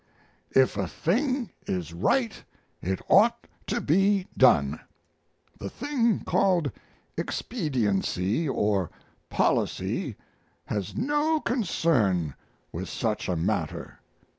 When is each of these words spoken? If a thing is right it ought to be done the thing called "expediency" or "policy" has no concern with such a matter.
If 0.55 0.77
a 0.77 0.87
thing 0.87 1.51
is 1.67 1.93
right 1.93 2.43
it 2.81 3.01
ought 3.07 3.45
to 3.67 3.79
be 3.79 4.25
done 4.35 4.79
the 5.59 5.69
thing 5.69 6.21
called 6.21 6.71
"expediency" 7.15 8.49
or 8.49 8.89
"policy" 9.29 10.15
has 10.65 10.95
no 10.95 11.39
concern 11.39 12.33
with 12.71 12.89
such 12.89 13.29
a 13.29 13.35
matter. 13.35 13.99